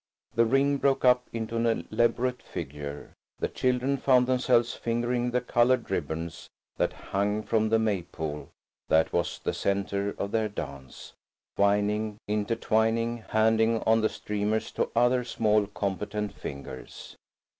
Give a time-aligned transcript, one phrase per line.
[0.33, 3.13] The ring broke up into an elaborate figure.
[3.37, 8.49] The children found themselves fingering the coloured ribbons that hung from the Maypole
[8.89, 11.13] that was the centre of their dance,
[11.55, 17.15] twining, intertwining, handing on the streamers to other small, competent fingers.